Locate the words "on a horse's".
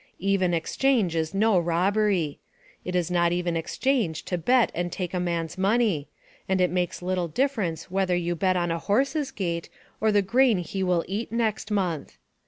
8.57-9.29